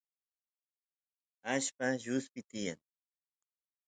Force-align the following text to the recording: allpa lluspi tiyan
allpa 1.53 1.87
lluspi 2.03 2.41
tiyan 2.49 2.79